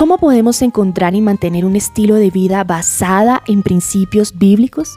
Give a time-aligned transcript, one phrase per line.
[0.00, 4.96] ¿Cómo podemos encontrar y mantener un estilo de vida basada en principios bíblicos?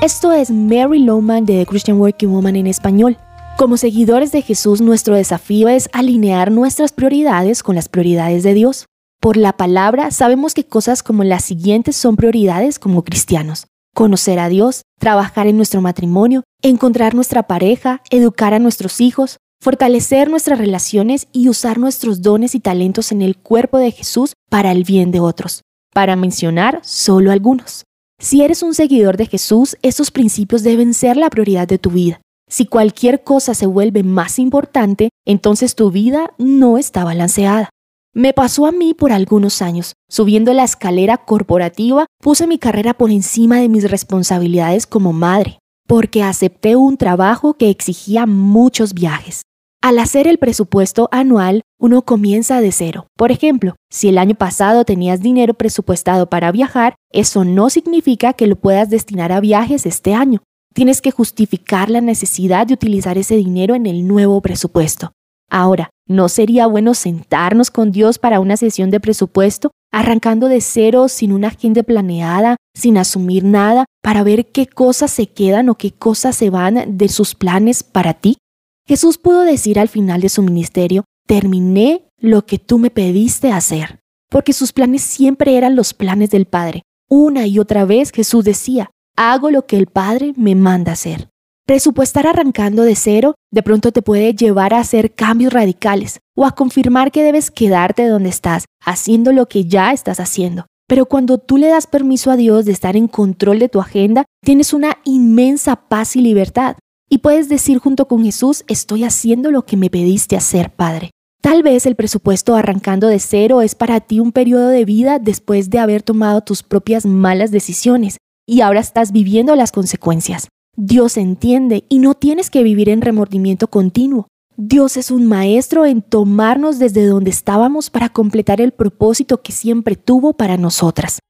[0.00, 3.18] Esto es Mary Lowman de The Christian Working Woman en español.
[3.58, 8.86] Como seguidores de Jesús, nuestro desafío es alinear nuestras prioridades con las prioridades de Dios.
[9.20, 13.66] Por la palabra sabemos que cosas como las siguientes son prioridades como cristianos.
[13.92, 20.28] Conocer a Dios, trabajar en nuestro matrimonio, encontrar nuestra pareja, educar a nuestros hijos, fortalecer
[20.28, 24.84] nuestras relaciones y usar nuestros dones y talentos en el cuerpo de Jesús para el
[24.84, 25.62] bien de otros,
[25.94, 27.84] para mencionar solo algunos.
[28.20, 32.20] Si eres un seguidor de Jesús, estos principios deben ser la prioridad de tu vida.
[32.46, 37.70] Si cualquier cosa se vuelve más importante, entonces tu vida no está balanceada.
[38.12, 39.94] Me pasó a mí por algunos años.
[40.10, 45.58] Subiendo la escalera corporativa, puse mi carrera por encima de mis responsabilidades como madre,
[45.88, 49.40] porque acepté un trabajo que exigía muchos viajes.
[49.84, 53.06] Al hacer el presupuesto anual, uno comienza de cero.
[53.18, 58.46] Por ejemplo, si el año pasado tenías dinero presupuestado para viajar, eso no significa que
[58.46, 60.42] lo puedas destinar a viajes este año.
[60.72, 65.12] Tienes que justificar la necesidad de utilizar ese dinero en el nuevo presupuesto.
[65.50, 71.08] Ahora, ¿no sería bueno sentarnos con Dios para una sesión de presupuesto, arrancando de cero,
[71.08, 75.90] sin una agenda planeada, sin asumir nada, para ver qué cosas se quedan o qué
[75.90, 78.38] cosas se van de sus planes para ti?
[78.86, 84.00] Jesús pudo decir al final de su ministerio, terminé lo que tú me pediste hacer,
[84.30, 86.82] porque sus planes siempre eran los planes del Padre.
[87.08, 91.30] Una y otra vez Jesús decía, hago lo que el Padre me manda hacer.
[91.66, 96.54] Presupuestar arrancando de cero de pronto te puede llevar a hacer cambios radicales o a
[96.54, 100.66] confirmar que debes quedarte donde estás, haciendo lo que ya estás haciendo.
[100.86, 104.26] Pero cuando tú le das permiso a Dios de estar en control de tu agenda,
[104.44, 106.76] tienes una inmensa paz y libertad.
[107.14, 111.12] Y puedes decir junto con Jesús, estoy haciendo lo que me pediste hacer, Padre.
[111.40, 115.70] Tal vez el presupuesto arrancando de cero es para ti un periodo de vida después
[115.70, 118.16] de haber tomado tus propias malas decisiones
[118.48, 120.48] y ahora estás viviendo las consecuencias.
[120.76, 124.26] Dios entiende y no tienes que vivir en remordimiento continuo.
[124.56, 129.94] Dios es un maestro en tomarnos desde donde estábamos para completar el propósito que siempre
[129.94, 131.20] tuvo para nosotras.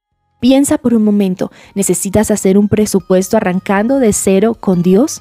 [0.40, 5.20] Piensa por un momento, ¿necesitas hacer un presupuesto arrancando de cero con Dios?